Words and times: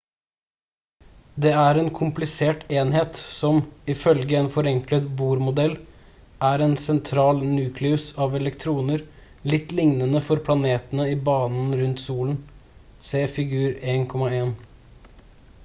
det 1.43 1.49
er 1.63 1.79
en 1.79 1.89
komplisert 1.97 2.61
enhet 2.77 3.19
som 3.41 3.59
ifølge 3.93 4.37
en 4.39 4.49
forenklet 4.55 5.11
bohr-modell 5.19 5.75
er 6.47 6.63
en 6.67 6.73
sentral 6.85 7.43
nukleus 7.51 8.05
av 8.27 8.37
elektroner 8.39 9.05
litt 9.55 9.77
lignende 9.81 10.21
for 10.29 10.43
planetene 10.49 11.07
i 11.11 11.13
banen 11.29 11.69
rundt 11.83 12.03
solen 12.07 12.41
se 13.11 13.21
figur 13.37 13.77
1.1 13.95 14.51